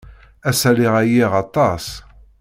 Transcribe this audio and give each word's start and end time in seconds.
Ass-a, 0.49 0.69
lliɣ 0.75 0.93
ɛyiɣ 1.01 1.31
aṭas. 1.43 1.85